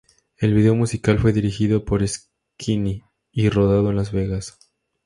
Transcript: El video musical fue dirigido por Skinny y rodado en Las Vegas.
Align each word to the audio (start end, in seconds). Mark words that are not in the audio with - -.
El 0.39 0.55
video 0.55 0.73
musical 0.73 1.19
fue 1.19 1.31
dirigido 1.31 1.85
por 1.85 2.01
Skinny 2.07 3.03
y 3.31 3.49
rodado 3.49 3.91
en 3.91 3.97
Las 3.97 4.11
Vegas. 4.11 4.57